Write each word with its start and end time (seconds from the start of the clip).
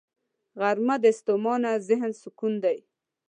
غرمه 0.59 0.95
د 1.03 1.05
ستومانه 1.19 1.69
ذهن 1.87 2.11
سکون 2.21 2.53
دی 2.63 2.77